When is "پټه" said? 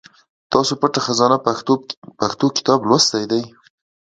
0.81-0.99